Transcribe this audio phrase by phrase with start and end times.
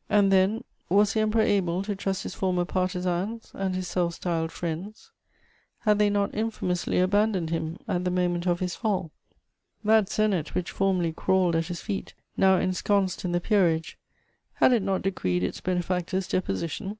[0.18, 4.50] ]And then, was the Emperor able to trust his former partisans and his self styled
[4.50, 5.10] friends?
[5.80, 9.10] Had they not infamously abandoned him at the moment of his fall?
[9.84, 13.98] That Senate which formerly crawled at his feet, now ensconced in the peerage,
[14.54, 16.96] had it not decreed its benefactor's deposition?